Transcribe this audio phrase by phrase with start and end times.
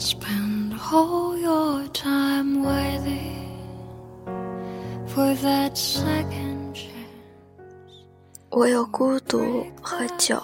[0.00, 3.36] call your time worthy
[5.06, 6.88] for that second chance.
[8.48, 10.40] 我有孤独和酒，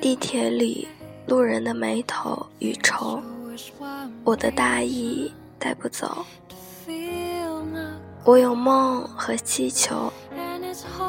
[0.00, 0.88] 地铁里
[1.26, 3.22] 路人的眉头与愁，
[4.24, 6.24] 我的大意带不走。
[8.24, 10.10] 我有梦和祈求，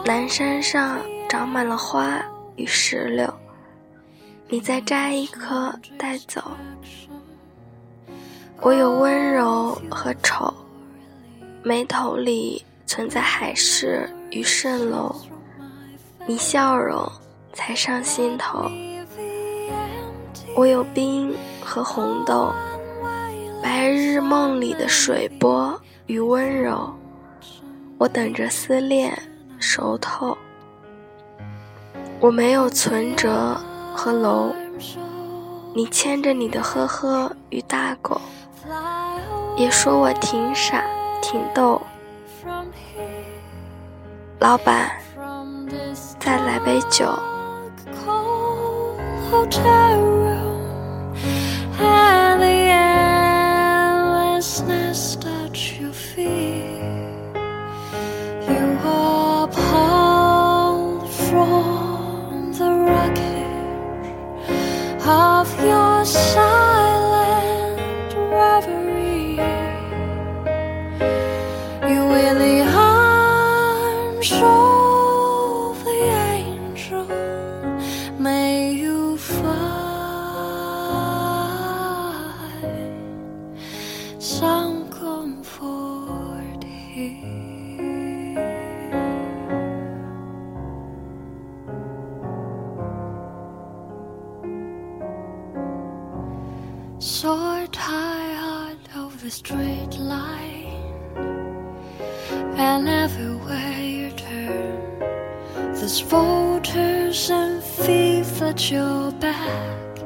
[0.05, 2.21] 南山上长满了花
[2.57, 3.34] 与石榴，
[4.49, 6.43] 你再摘一颗带走。
[8.63, 10.53] 我有温柔和丑，
[11.63, 15.15] 眉头里存在海市与蜃楼，
[16.27, 17.11] 你笑容
[17.53, 18.70] 才上心头。
[20.55, 22.53] 我有冰和红豆，
[23.63, 25.75] 白日梦里的水波
[26.05, 26.87] 与温柔，
[27.98, 29.20] 我等着思念
[29.57, 30.37] 熟透。
[32.20, 33.59] 我没有存折
[33.96, 34.53] 和楼，
[35.73, 38.21] 你牵着你的呵呵与大狗。
[39.57, 40.84] 也说我挺傻
[41.21, 41.81] 挺逗，
[44.40, 44.91] 老板，
[46.20, 47.05] 再来杯酒。
[74.24, 74.62] So
[97.72, 100.68] tired of the straight line,
[102.56, 104.00] and everywhere
[105.75, 109.99] there's voters and thief at your back,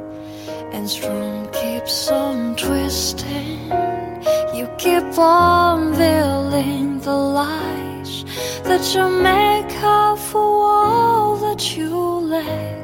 [0.73, 3.71] and strong keeps on twisting.
[4.55, 8.25] You keep on veiling the lies
[8.65, 11.95] that you make up for all that you
[12.37, 12.77] let.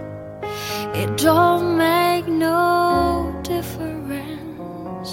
[0.94, 5.12] It don't make no difference.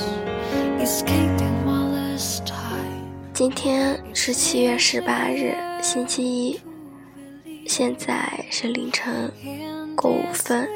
[0.80, 3.12] Escaping while there's time.
[3.34, 6.61] 今天是七月十八日， 星期一，
[7.67, 9.33] 现在是凌晨
[9.97, 10.69] 过五分，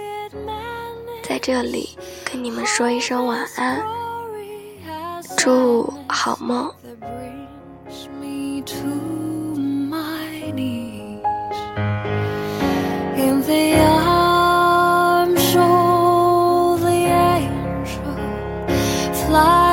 [1.23, 1.91] 在这里
[2.25, 3.85] 跟你们说一声晚安，
[5.37, 6.73] 祝好梦。
[19.33, 19.72] Fly.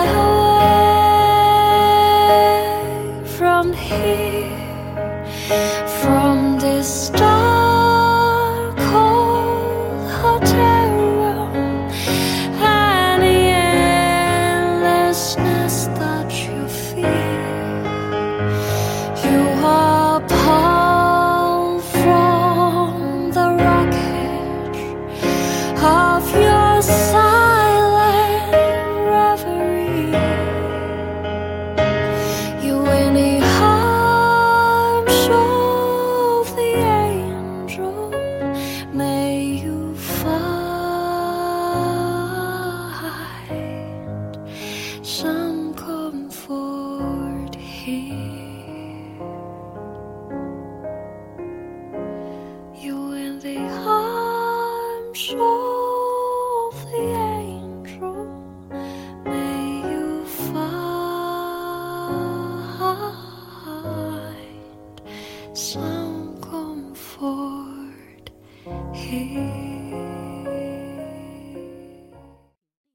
[65.60, 65.99] sun.